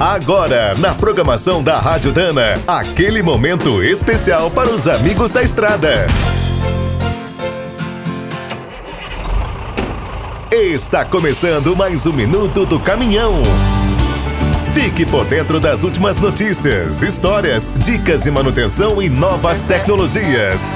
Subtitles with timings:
[0.00, 6.06] Agora, na programação da Rádio Dana, aquele momento especial para os amigos da estrada.
[10.52, 13.42] Está começando mais um minuto do caminhão.
[14.72, 20.72] Fique por dentro das últimas notícias, histórias, dicas de manutenção e novas tecnologias.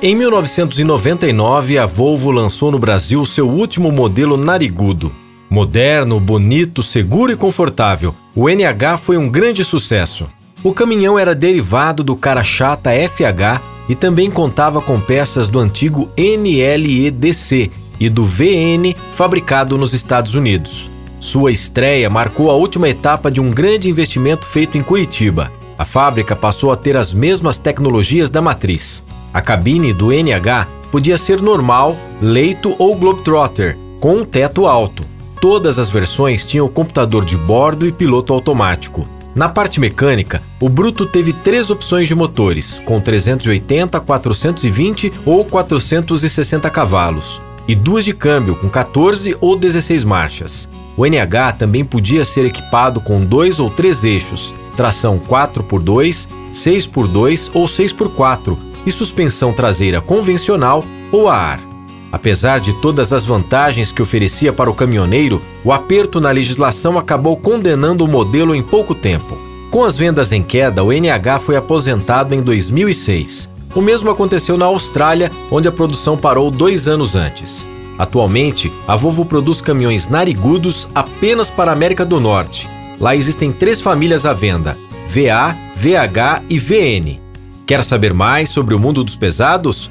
[0.00, 5.23] Em 1999, a Volvo lançou no Brasil seu último modelo narigudo.
[5.54, 10.28] Moderno, bonito, seguro e confortável, o NH foi um grande sucesso.
[10.64, 16.10] O caminhão era derivado do cara chata FH e também contava com peças do antigo
[16.18, 20.90] NLEDC e do VN fabricado nos Estados Unidos.
[21.20, 25.52] Sua estreia marcou a última etapa de um grande investimento feito em Curitiba.
[25.78, 29.04] A fábrica passou a ter as mesmas tecnologias da matriz.
[29.32, 35.13] A cabine do NH podia ser normal, leito ou Globetrotter, com um teto alto.
[35.44, 39.06] Todas as versões tinham computador de bordo e piloto automático.
[39.34, 46.70] Na parte mecânica, o Bruto teve três opções de motores, com 380, 420 ou 460
[46.70, 50.66] cavalos, e duas de câmbio com 14 ou 16 marchas.
[50.96, 57.66] O NH também podia ser equipado com dois ou três eixos, tração 4x2, 6x2 ou
[57.66, 58.56] 6x4
[58.86, 61.73] e suspensão traseira convencional ou a ar.
[62.14, 67.36] Apesar de todas as vantagens que oferecia para o caminhoneiro, o aperto na legislação acabou
[67.36, 69.36] condenando o modelo em pouco tempo.
[69.68, 73.50] Com as vendas em queda, o NH foi aposentado em 2006.
[73.74, 77.66] O mesmo aconteceu na Austrália, onde a produção parou dois anos antes.
[77.98, 82.70] Atualmente, a Volvo produz caminhões narigudos apenas para a América do Norte.
[83.00, 84.78] Lá existem três famílias à venda:
[85.08, 87.18] VA, VH e VN.
[87.66, 89.90] Quer saber mais sobre o mundo dos pesados?